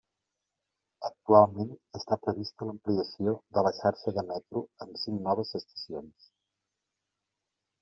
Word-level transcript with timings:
Actualment 1.09 1.75
està 1.99 2.17
prevista 2.23 2.67
l'ampliació 2.69 3.35
de 3.59 3.65
la 3.69 3.73
xarxa 3.81 4.15
de 4.17 4.25
metro 4.33 4.65
amb 4.87 4.99
cinc 5.05 5.25
noves 5.31 5.55
estacions. 5.63 6.35